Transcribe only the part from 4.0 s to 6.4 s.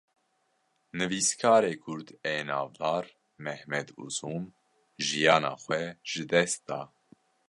Uzun, jîyana xwe ji